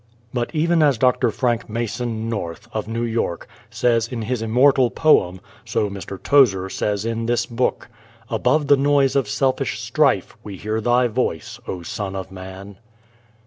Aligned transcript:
But 0.33 0.49
even 0.55 0.81
as 0.81 0.97
Dr. 0.97 1.29
Frank 1.29 1.69
Mason 1.69 2.27
North, 2.27 2.67
of 2.73 2.87
New 2.87 3.03
York, 3.03 3.47
says 3.69 4.07
in 4.07 4.23
his 4.23 4.41
immortal 4.41 4.89
poem, 4.89 5.39
so 5.63 5.91
Mr. 5.91 6.19
Tozer 6.19 6.69
says 6.71 7.05
in 7.05 7.27
this 7.27 7.45
book: 7.45 7.87
Above 8.27 8.65
the 8.65 8.77
noise 8.77 9.15
of 9.15 9.29
selfish 9.29 9.79
strife 9.79 10.35
We 10.43 10.57
hear 10.57 10.81
Thy 10.81 11.07
voice, 11.07 11.59
O 11.67 11.83
Son 11.83 12.15
of 12.15 12.31
Man. 12.31 12.77